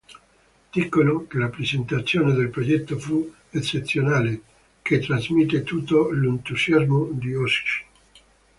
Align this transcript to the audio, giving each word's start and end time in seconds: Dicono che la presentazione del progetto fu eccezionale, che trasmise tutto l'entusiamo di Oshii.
Dicono 0.73 1.27
che 1.27 1.37
la 1.37 1.49
presentazione 1.49 2.33
del 2.33 2.49
progetto 2.49 2.97
fu 2.97 3.31
eccezionale, 3.51 4.41
che 4.81 4.97
trasmise 4.97 5.61
tutto 5.61 6.09
l'entusiamo 6.09 7.09
di 7.11 7.35
Oshii. 7.35 7.85